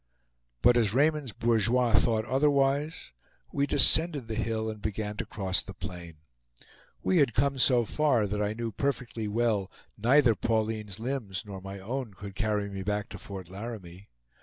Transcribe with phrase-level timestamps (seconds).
[0.63, 3.11] But as Raymond's bourgeois thought otherwise,
[3.51, 6.15] we descended the hill and began to cross the plain.
[7.03, 9.69] We had come so far that I knew perfectly well
[9.99, 14.09] neither Pauline's limbs nor my own could carry me back to Fort Laramie.